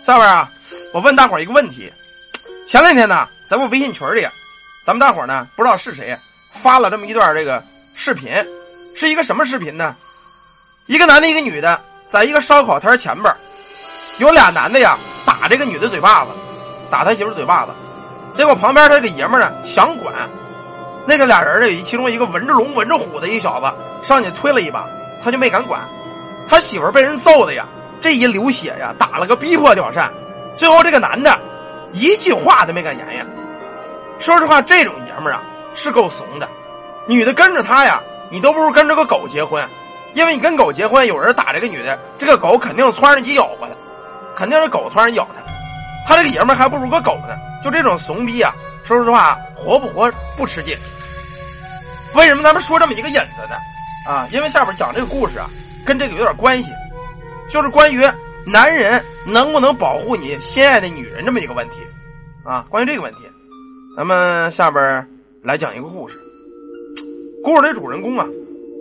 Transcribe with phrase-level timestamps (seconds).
[0.00, 0.50] 下边啊，
[0.92, 1.90] 我问大伙一个问题：
[2.66, 4.26] 前两天呢，在我微信群里，
[4.84, 6.16] 咱们大伙呢不知道是谁
[6.50, 7.62] 发了这么一段这个
[7.94, 8.32] 视频，
[8.94, 9.96] 是一个什么视频呢？
[10.86, 13.34] 一个男的，一个女的，在一个烧烤摊前边，
[14.18, 16.30] 有俩男的呀打这个女的嘴巴子，
[16.90, 17.72] 打他媳妇嘴巴子，
[18.34, 20.14] 结果旁边他这个爷们呢想管，
[21.06, 24.86] 那个俩人呢，其中一个闻着龙闻着虎的一小子上去推了一把，
[25.22, 25.80] 他就没敢管，
[26.46, 27.66] 他媳妇被人揍的呀。
[28.04, 30.12] 这一流血呀，打了个逼迫屌扇，
[30.54, 31.40] 最后这个男的
[31.92, 33.24] 一句话都没敢言呀。
[34.18, 35.42] 说实话，这种爷们儿啊
[35.74, 36.46] 是够怂的。
[37.08, 39.66] 女的跟着他呀，你都不如跟着个狗结婚，
[40.12, 43.74] 因为你跟狗结婚，有人打这个女的，这个狗肯定窜上去咬过他，
[44.36, 45.40] 肯定是狗窜上咬他。
[46.06, 47.34] 他这个爷们儿还不如个狗呢。
[47.64, 48.52] 就这种怂逼啊，
[48.84, 50.76] 说实话，活不活不吃劲。
[52.12, 53.56] 为什么咱们说这么一个引子呢？
[54.06, 55.48] 啊，因为下面讲这个故事啊，
[55.86, 56.70] 跟这个有点关系。
[57.48, 58.02] 就是关于
[58.46, 61.76] 男人能不能保护你心爱的女人这么一个问题，
[62.44, 63.20] 啊，关于这个问题，
[63.96, 65.08] 咱们下边
[65.42, 66.18] 来讲一个故事。
[67.42, 68.26] 故事的主人公啊，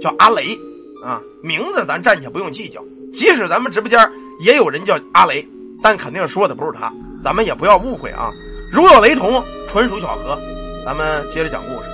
[0.01, 0.57] 叫阿雷，
[1.03, 2.81] 啊，名字咱暂且不用计较。
[3.13, 5.47] 即使咱们直播间也有人叫阿雷，
[5.81, 6.91] 但肯定说的不是他，
[7.23, 8.31] 咱们也不要误会啊。
[8.71, 10.39] 如有雷同，纯属巧合。
[10.85, 11.89] 咱们接着讲故事。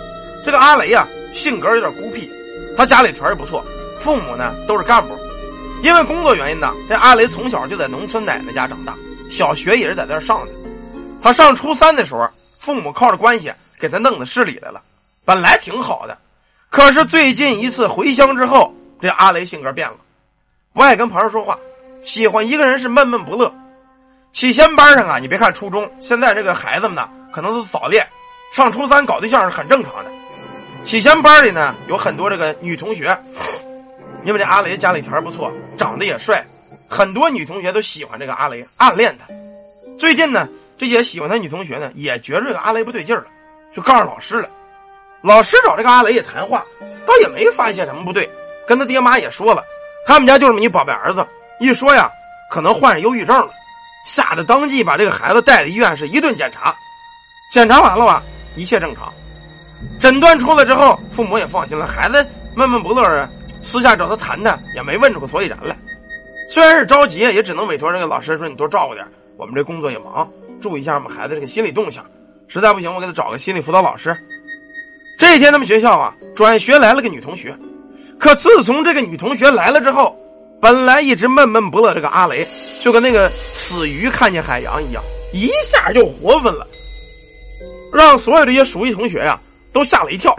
[0.46, 2.32] 这个阿雷啊，性格有点孤僻，
[2.78, 3.64] 他家里条件不错，
[3.98, 5.14] 父母呢都是干部。
[5.82, 8.94] 因为工作原因呢，这阿雷从小就在农村奶奶家长大，
[9.30, 10.52] 小学也是在那儿上的。
[11.22, 14.82] 他上初三的时候，父母靠着关系给他弄到市里来了，
[15.24, 16.18] 本来挺好的。
[16.70, 19.96] 可是最近一次回乡之后，这阿雷性格变了，
[20.74, 21.58] 不爱跟朋友说话，
[22.04, 23.54] 喜欢一个人是闷闷不乐。
[24.32, 28.06] 起先班上啊，你别看初中，现在这个孩子们呢，可能都早恋，
[28.54, 30.12] 上初三搞对象是很正常的。
[30.84, 33.18] 起先班里呢，有很多这个女同学。
[34.24, 36.46] 因为这阿雷家里条件不错，长得也帅，
[36.90, 39.26] 很多女同学都喜欢这个阿雷，暗恋他。
[39.98, 43.26] 最近呢，这些喜欢他女同学呢，也觉着这个阿雷不对劲了，
[43.72, 44.50] 就告诉老师了。
[45.22, 46.64] 老师找这个阿雷也谈话，
[47.06, 48.30] 倒也没发现什么不对，
[48.68, 49.64] 跟他爹妈也说了，
[50.06, 51.26] 他们家就这么一宝贝儿子。
[51.60, 52.10] 一说呀，
[52.50, 53.52] 可能患上忧郁症了，
[54.06, 56.74] 吓得当即把这个孩子带到医院，是一顿检查。
[57.52, 58.24] 检查完了吧，
[58.56, 59.14] 一切正常。
[60.00, 62.26] 诊断出来之后，父母也放心了，孩子
[62.56, 63.30] 闷闷不乐啊。
[63.62, 65.78] 私下找他谈谈，也没问出个所以然来。
[66.48, 69.06] 虽然是着急，也只能委托这个老师说：“你多照顾点，
[69.38, 70.28] 我们这工作也忙，
[70.60, 72.04] 注意一下我们孩子这个心理动向。
[72.48, 74.18] 实在不行，我给他找个心理辅导老师。”
[75.20, 77.56] 这天，他们学校啊，转学来了个女同学。
[78.18, 80.18] 可自从这个女同学来了之后，
[80.62, 82.48] 本来一直闷闷不乐这个阿雷，
[82.80, 85.04] 就跟那个死鱼看见海洋一样，
[85.34, 86.66] 一下就活分了，
[87.94, 89.40] 让所有这些熟悉同学呀
[89.72, 90.36] 都吓了一跳。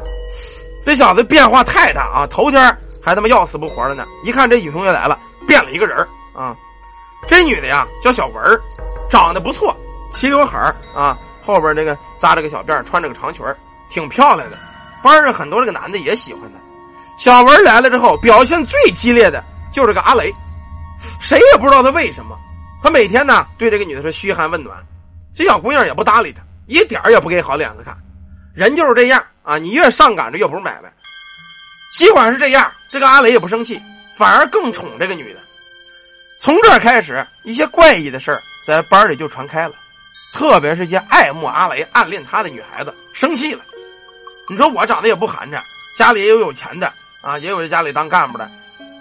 [0.85, 2.27] 这小子变化太大啊！
[2.27, 2.77] 头天。
[3.03, 4.07] 还他妈要死不活的呢！
[4.23, 5.97] 一看这女同学来了，变了一个人
[6.35, 6.55] 啊！
[7.27, 8.61] 这女的呀叫小文
[9.09, 9.77] 长得不错，
[10.13, 10.59] 齐刘海
[10.95, 13.45] 啊，后边这个扎着个小辫穿着个长裙
[13.89, 14.59] 挺漂亮的。
[15.03, 16.59] 班上很多这个男的也喜欢她。
[17.19, 20.35] 小文来了之后，表现最激烈的就是个阿雷，
[21.19, 22.39] 谁也不知道他为什么。
[22.83, 24.77] 他每天呢对这个女的说嘘寒问暖，
[25.35, 27.97] 这小姑娘也不搭理他，一点也不给好脸子看。
[28.55, 30.93] 人就是这样啊，你越上赶着越不是买卖。
[31.95, 32.71] 尽管是这样。
[32.93, 33.81] 这个阿雷也不生气，
[34.15, 35.41] 反而更宠这个女的。
[36.39, 39.75] 从这儿开始，一些怪异的事儿在班里就传开了，
[40.33, 43.63] 特别是一些爱慕阿雷、暗恋他的女孩子生气了。
[44.49, 45.61] 你说我长得也不寒碜，
[45.95, 48.51] 家里也有有钱的啊，也有在家里当干部的，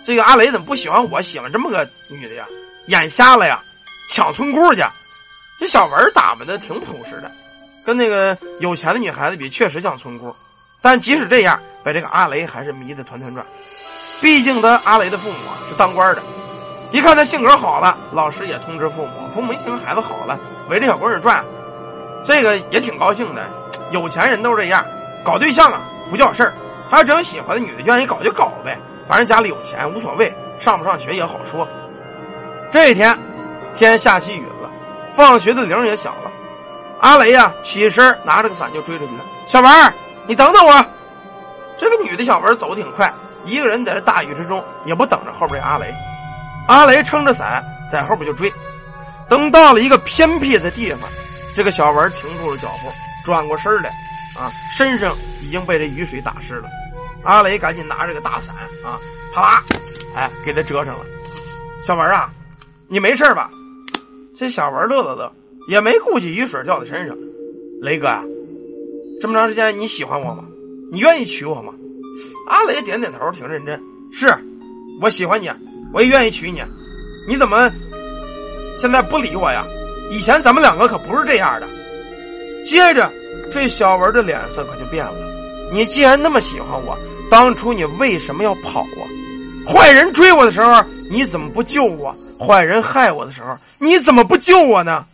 [0.03, 2.45] 这个阿雷怎么不喜欢我，喜欢这么个女的呀？
[2.87, 3.61] 眼瞎了呀？
[4.09, 4.83] 抢村姑去？
[5.59, 7.31] 这小文打扮的挺朴实的，
[7.85, 10.35] 跟那个有钱的女孩子比，确实像村姑。
[10.81, 13.45] 但即使这样，被这个阿雷还是迷得团团转。
[14.21, 15.37] 毕竟他阿雷的父母
[15.69, 16.21] 是当官的，
[16.91, 20.37] 一看他性格好了，老师也通知父母，父母一听孩子好了，
[20.69, 21.43] 围着小闺女转，
[22.23, 23.41] 这个也挺高兴的。
[23.91, 24.85] 有钱人都是这样，
[25.23, 26.53] 搞对象啊不叫事儿，
[26.91, 31.67] 他真喜欢的女的愿意搞就搞呗，反正家里有钱无所谓，上不上学也好说。
[32.69, 33.17] 这一天
[33.73, 34.69] 天下起雨了，
[35.13, 36.31] 放学的铃也响了，
[36.99, 39.21] 阿雷呀起身拿着个伞就追出去了。
[39.47, 39.93] 小文，
[40.27, 40.85] 你等等我。
[41.77, 43.11] 这个女的小文走挺快。
[43.45, 45.93] 一个人在这大雨之中，也不等着后边阿雷。
[46.67, 48.51] 阿雷撑着伞在后边就追。
[49.27, 51.01] 等到了一个偏僻的地方，
[51.55, 52.91] 这个小文停住了脚步，
[53.23, 53.89] 转过身来，
[54.35, 56.69] 啊，身上已经被这雨水打湿了。
[57.23, 58.97] 阿雷赶紧拿着个大伞啊，
[59.33, 59.63] 啪啦，
[60.15, 61.05] 哎，给他遮上了。
[61.85, 62.31] 小文啊，
[62.87, 63.49] 你没事吧？
[64.35, 65.31] 这小文乐了乐，
[65.67, 67.15] 也没顾及雨水掉在身上。
[67.81, 68.23] 雷哥啊，
[69.21, 70.43] 这么长时间你喜欢我吗？
[70.91, 71.73] 你愿意娶我吗？
[72.47, 73.81] 阿雷点点头，挺认真。
[74.11, 74.33] 是，
[75.01, 75.49] 我喜欢你，
[75.93, 76.61] 我也愿意娶你。
[77.27, 77.71] 你怎么
[78.77, 79.65] 现在不理我呀？
[80.11, 81.67] 以前咱们两个可不是这样的。
[82.65, 83.11] 接着，
[83.51, 85.13] 这小文的脸色可就变了。
[85.71, 86.97] 你既然那么喜欢我，
[87.29, 89.05] 当初你为什么要跑啊？
[89.67, 92.15] 坏人追我的时候，你怎么不救我？
[92.39, 95.05] 坏人害我的时候，你怎么不救我呢？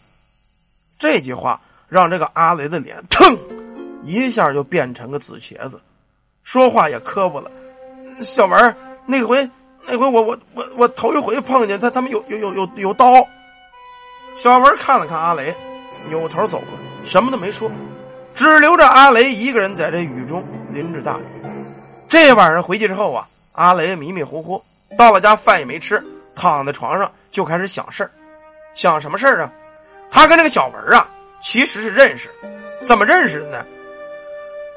[0.98, 1.60] 这句话
[1.90, 3.38] 让这个阿雷的脸腾
[4.06, 5.78] 一下就变成个紫茄子，
[6.46, 7.52] 说话也磕巴了。
[8.22, 8.76] 小文，
[9.06, 9.50] 那回
[9.88, 13.16] 那回我我我我头一回碰见他，他们有有有有有刀。
[14.38, 15.54] 小文看了看阿雷，
[16.08, 16.68] 扭头走了，
[17.04, 17.70] 什么都没说，
[18.36, 21.24] 只留着阿雷一个人在这雨中淋着大雨。
[22.08, 24.64] 这晚上回去之后啊，阿雷迷迷糊糊，
[24.96, 26.02] 到了家饭也没吃，
[26.36, 28.12] 躺在床上就开始想事儿。
[28.76, 29.52] 想什么事儿啊？
[30.12, 31.10] 他跟这个小文啊，
[31.42, 32.30] 其实是认识，
[32.84, 33.66] 怎么认识的呢？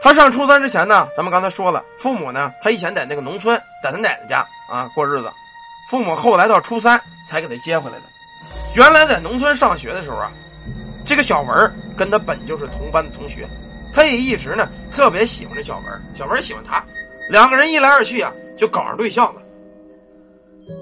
[0.00, 5.30] 他上初三之前呢，咱们刚才说了，父母呢，他以前在那个农村，在他奶奶家啊过日子，
[5.90, 8.04] 父母后来到初三才给他接回来的。
[8.74, 10.30] 原来在农村上学的时候啊，
[11.04, 13.48] 这个小文跟他本就是同班的同学，
[13.92, 16.82] 他也一直呢特别喜欢这小文，小文喜欢他，
[17.28, 19.42] 两个人一来二去啊，就搞上对象了。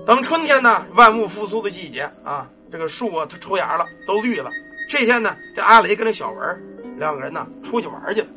[0.05, 4.51] 等春天呢，万物复苏的季节啊，这个树啊它抽芽了，都绿了。
[4.91, 8.29] 这天呢，这阿雷跟这小文两个人呢出去玩去了。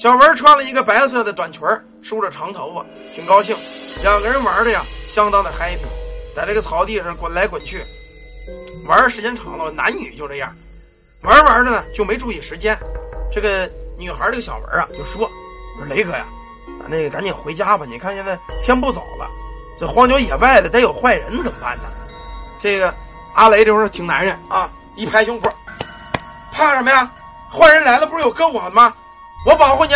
[0.00, 1.60] 小文穿了一个白色的短裙
[2.00, 2.82] 梳着长头发，
[3.14, 3.54] 挺高兴。
[4.02, 5.84] 两个人玩的呀，相当的 happy，
[6.34, 7.84] 在这个草地上滚来滚去。
[8.86, 10.56] 玩时间长了，男女就这样，
[11.20, 12.74] 玩玩的呢就没注意时间。
[13.30, 15.30] 这个女孩这个小文啊就说
[15.86, 16.26] ：“雷哥呀，
[16.78, 19.28] 咱那个赶紧回家吧，你看现在天不早了，
[19.78, 21.84] 这荒郊野外的得有坏人怎么办呢？”
[22.58, 22.94] 这个
[23.34, 25.52] 阿雷这会儿挺男人啊，一拍胸脯
[26.50, 27.12] ：“怕什么呀？
[27.52, 28.94] 坏人来了不是有哥我的吗？
[29.46, 29.94] 我保护你，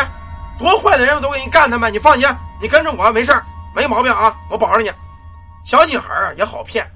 [0.59, 2.29] 多坏的人我都给你干他们，你放心，
[2.61, 3.33] 你跟着我没事
[3.75, 4.91] 没毛病啊，我保着你。”
[5.65, 6.91] 小女孩啊也好骗。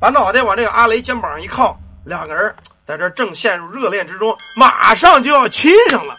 [0.00, 2.54] 把脑袋往这个阿雷肩膀上一靠，两个人
[2.84, 6.18] 在这正陷入热恋之中，马上就要亲上了。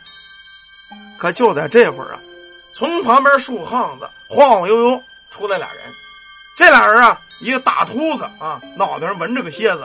[1.20, 2.20] 可就在这会儿啊，
[2.78, 5.02] 从旁边树巷子晃晃悠悠
[5.32, 5.84] 出来俩人。
[6.56, 9.82] 这俩人啊，一个大秃子啊，脑袋上纹着个蝎子；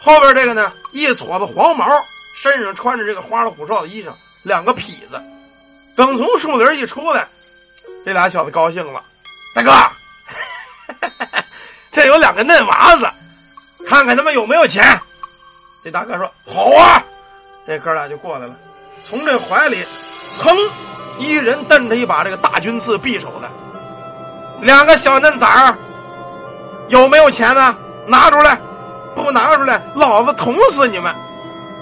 [0.00, 1.86] 后边这个呢，一撮子黄毛，
[2.34, 4.12] 身上穿着这个花里胡哨的衣裳，
[4.44, 5.20] 两个痞子。
[5.96, 7.26] 等从树林一出来，
[8.04, 9.02] 这俩小子高兴了，
[9.54, 9.72] 大哥。
[11.90, 13.08] 这有两个嫩娃子，
[13.86, 15.00] 看看他们有没有钱。
[15.84, 17.02] 这大哥说：“好啊！”
[17.66, 18.54] 这哥俩就过来了，
[19.02, 19.84] 从这怀里
[20.28, 20.54] 噌，
[21.18, 23.48] 一人瞪着一把这个大军刺匕首的，
[24.60, 25.76] 两个小嫩崽儿，
[26.88, 27.76] 有没有钱呢？
[28.06, 28.60] 拿出来！
[29.14, 31.14] 不拿出来，老子捅死你们！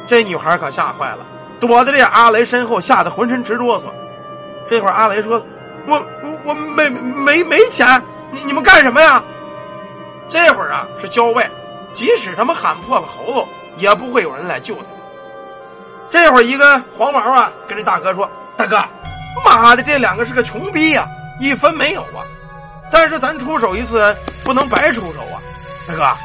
[0.07, 1.25] 这女孩可吓坏了，
[1.67, 3.85] 躲在这阿雷身后，吓得浑身直哆嗦。
[4.69, 5.45] 这会儿阿雷说
[5.87, 9.23] ：“我我我没没没钱，你你们干什么呀？”
[10.29, 11.49] 这会儿啊是郊外，
[11.93, 14.83] 即使他们喊破了喉咙，也不会有人来救他。
[16.11, 18.83] 这会儿一个黄毛啊跟这大哥说：“大哥，
[19.45, 21.07] 妈的，这两个是个穷逼呀，
[21.41, 22.25] 一分没有啊！
[22.91, 24.15] 但是咱出手一次，
[24.45, 25.41] 不能白出手啊！
[25.89, 26.17] 大哥，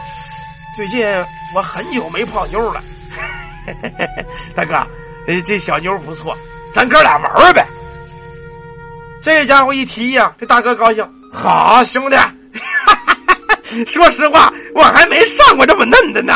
[0.75, 1.07] 最近
[1.55, 2.81] 我很久没泡妞了，
[4.53, 4.85] 大哥，
[5.27, 6.35] 呃，这小妞不错，
[6.73, 7.65] 咱哥俩玩玩呗。”
[9.21, 12.15] 这家伙一提呀，这大哥高兴，好兄弟。
[13.85, 16.33] 说实话，我还没上过这么嫩的呢。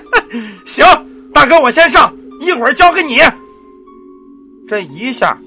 [0.64, 0.84] 行，
[1.32, 3.20] 大哥，我先上，一会儿交给你。
[4.66, 5.38] 这一下，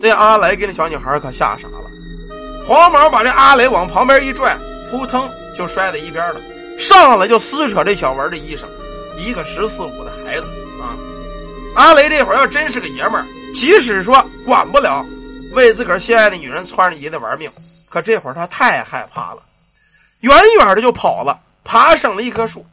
[0.00, 1.84] 这阿雷给那小女孩可吓傻了。
[2.66, 4.58] 黄毛把这阿雷往旁边一拽，
[4.90, 6.40] 扑腾就摔在一边了，
[6.78, 8.64] 上来就撕扯这小文的衣裳。
[9.16, 10.42] 一个十四五的孩子
[10.82, 10.98] 啊，
[11.74, 15.04] 阿雷这会儿要真是个爷们儿，即使说管不了，
[15.54, 17.50] 为自个儿心爱的女人穿着衣子玩命，
[17.90, 19.42] 可这会儿他太害怕了。
[20.20, 22.64] 远远的就跑了，爬上了一棵树。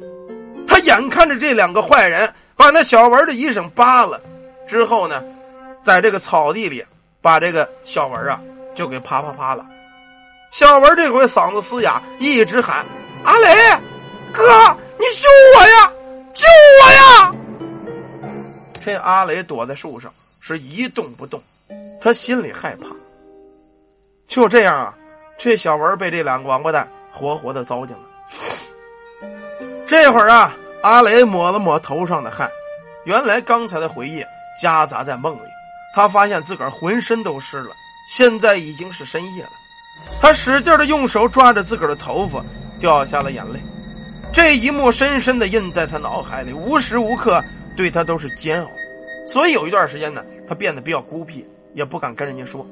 [0.67, 4.21] 他眼看着这两个坏人把那小文的衣裳扒了，
[4.67, 5.23] 之后呢，
[5.83, 6.85] 在这个草地里
[7.21, 8.39] 把这个小文啊
[8.75, 9.65] 就给啪啪啪了。
[10.51, 12.85] 小文这回嗓子嘶哑，一直喊
[13.25, 13.55] ：“阿雷，
[14.31, 14.43] 哥，
[14.97, 15.27] 你救
[15.57, 15.91] 我呀，
[16.33, 16.47] 救
[16.83, 17.35] 我呀！”
[18.83, 21.41] 这阿雷躲在树上是一动不动，
[22.01, 22.87] 他心里害怕。
[24.27, 24.93] 就这样啊，
[25.37, 26.87] 这小文被这两个王八蛋。
[27.13, 28.03] 活活的糟践了。
[29.85, 32.49] 这会儿啊，阿雷抹了抹头上的汗，
[33.03, 34.23] 原来刚才的回忆
[34.59, 35.47] 夹杂在梦里，
[35.93, 37.75] 他发现自个儿浑身都湿了。
[38.09, 39.49] 现在已经是深夜了，
[40.21, 42.41] 他使劲的用手抓着自个儿的头发，
[42.79, 43.59] 掉下了眼泪。
[44.31, 47.43] 这一幕深深的印在他脑海里，无时无刻
[47.81, 48.69] 对他都是煎熬。
[49.25, 52.63] 所以有一段时间呢，他变得比较孤僻，也不敢跟人家说，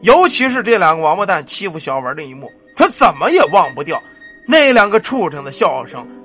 [0.00, 2.50] 尤其是这两个王八蛋欺负小文那一幕。
[2.74, 4.02] 他怎么也忘不掉
[4.46, 6.06] 那两个畜生的笑声，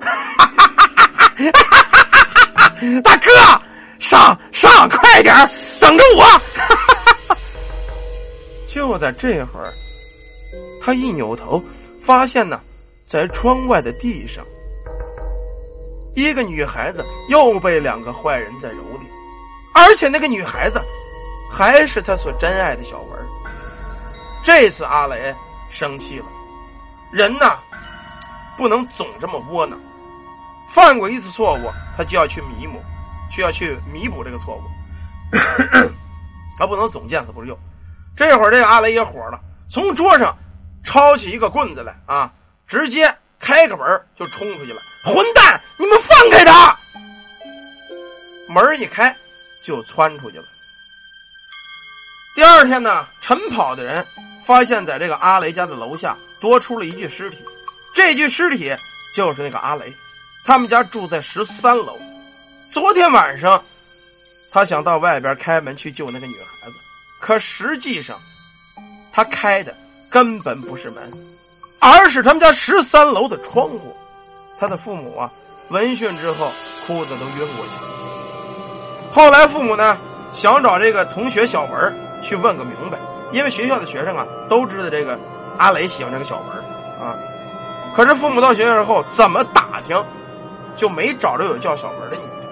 [3.02, 3.30] 大哥，
[3.98, 5.34] 上上，快点
[5.78, 6.40] 等着我！
[8.66, 9.70] 就在这会儿，
[10.82, 11.62] 他一扭头，
[12.00, 12.58] 发现呢，
[13.06, 14.42] 在窗外的地上，
[16.14, 19.06] 一个女孩子又被两个坏人在蹂躏，
[19.74, 20.80] 而且那个女孩子
[21.50, 23.18] 还是他所珍爱的小文。
[24.42, 25.34] 这次阿雷
[25.70, 26.26] 生气了，
[27.12, 27.58] 人呐，
[28.56, 29.78] 不能总这么窝囊。
[30.68, 32.82] 犯过一次错误，他就要去弥补，
[33.34, 34.62] 就要去弥补这个错误，
[36.58, 37.56] 他不能总见死不救。
[38.16, 39.40] 这会儿，这个阿雷也火了，
[39.70, 40.36] 从桌上
[40.82, 42.32] 抄起一个棍子来啊，
[42.66, 44.80] 直接开个门就冲出去了。
[45.04, 46.78] 混蛋，你们放开他！
[48.46, 49.14] 门一开，
[49.60, 50.44] 就窜出去了。
[52.34, 54.06] 第二天呢，晨跑的人
[54.46, 57.38] 发现，在这个阿雷家的楼下多出了一具尸体，
[57.92, 58.72] 这具尸体
[59.12, 59.92] 就是那个阿雷。
[60.44, 61.98] 他们家住在十三楼。
[62.68, 63.62] 昨天晚上，
[64.50, 66.76] 他想到外边开门去救那个女孩子，
[67.20, 68.20] 可实际上，
[69.12, 69.76] 他开的
[70.08, 71.12] 根本不是门，
[71.80, 73.96] 而是他们家十三楼的窗户。
[74.62, 75.28] 他的父母啊，
[75.70, 76.52] 闻讯之后
[76.86, 79.10] 哭的都晕过去了。
[79.10, 79.98] 后来父母呢，
[80.32, 82.96] 想找这个同学小文去问个明白，
[83.32, 85.18] 因为学校的学生啊都知道这个
[85.58, 87.18] 阿雷喜欢这个小文啊。
[87.96, 90.00] 可是父母到学校之后怎么打听？
[90.76, 92.46] 就没找着有叫小文的女的。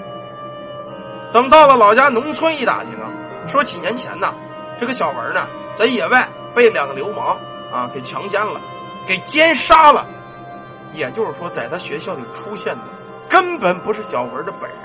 [1.33, 3.07] 等到了老家农村一打听啊，
[3.47, 4.35] 说几年前呢，
[4.81, 7.39] 这个小文呢在野外被两个流氓
[7.73, 8.61] 啊给强奸了，
[9.07, 10.05] 给奸杀了。
[10.93, 12.83] 也就是说，在他学校里出现的
[13.29, 14.79] 根本不是小文的本人，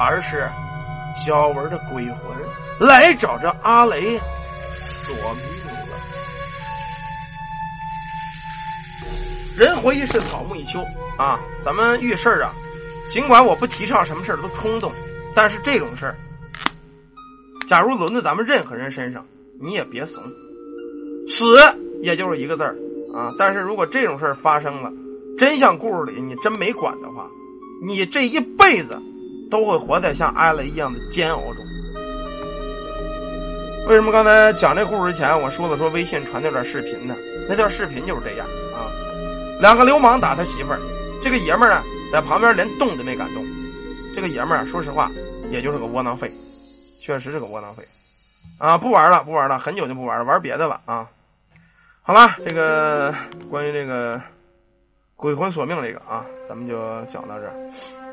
[0.00, 0.48] 而是
[1.16, 2.36] 小文的鬼魂
[2.78, 4.18] 来找着阿雷
[4.84, 5.98] 索命了。
[9.56, 10.84] 人活一世，草木一秋。
[11.16, 12.52] 啊，咱们遇事儿啊，
[13.08, 14.90] 尽管我不提倡什么事儿都冲动，
[15.32, 16.16] 但是这种事儿，
[17.68, 19.24] 假如轮到咱们任何人身上，
[19.60, 20.20] 你也别怂，
[21.28, 21.56] 死
[22.02, 22.76] 也就是一个字儿
[23.14, 23.32] 啊。
[23.38, 24.92] 但是如果这种事儿发生了，
[25.38, 27.28] 真像故事里你真没管的话，
[27.82, 29.00] 你这一辈子
[29.50, 31.56] 都会活在像阿雷一样的煎熬中。
[33.88, 37.14] 为什么刚才讲这故事之前我说了说微信传那段视频呢？
[37.48, 38.88] 那段视频就是这样啊，
[39.60, 40.80] 两个流氓打他媳妇儿。
[41.22, 43.44] 这个爷们儿呢，在旁边连动都没敢动。
[44.14, 45.10] 这个爷们儿，说实话，
[45.50, 46.32] 也就是个窝囊废，
[47.02, 47.82] 确实是个窝囊废
[48.58, 48.78] 啊！
[48.78, 51.06] 不玩了，不玩了，很久就不玩了，玩别的了啊！
[52.00, 53.14] 好了，这个
[53.50, 54.20] 关于这个
[55.24, 58.03] 鬼魂索命这个啊，咱们就讲到这儿。